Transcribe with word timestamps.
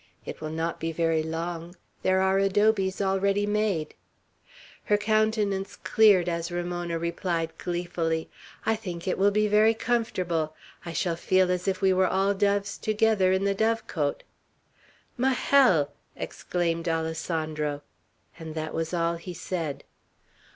It 0.25 0.41
will 0.41 0.49
not 0.49 0.79
be 0.79 0.91
very 0.91 1.21
long; 1.21 1.75
there 2.01 2.21
are 2.21 2.39
adobes 2.39 3.01
already 3.03 3.45
made." 3.45 3.93
His 4.85 4.97
countenance 4.97 5.75
cleared 5.75 6.27
as 6.27 6.51
Ramona 6.51 6.97
replied 6.97 7.55
gleefully, 7.59 8.27
"I 8.65 8.75
think 8.75 9.07
it 9.07 9.15
will 9.19 9.29
be 9.29 9.47
very 9.47 9.75
comfortable, 9.75 10.55
and 10.85 10.89
I 10.89 10.93
shall 10.93 11.15
feel 11.15 11.51
as 11.51 11.67
if 11.67 11.83
we 11.83 11.93
were 11.93 12.07
all 12.07 12.33
doves 12.33 12.79
together 12.79 13.31
in 13.31 13.43
the 13.43 13.53
dove 13.53 13.85
cote!" 13.85 14.23
"Majel!" 15.17 15.93
exclaimed 16.15 16.89
Alessandro; 16.89 17.83
and 18.39 18.55
that 18.55 18.73
was 18.73 18.95
all 18.95 19.17
he 19.17 19.35
said. 19.35 19.83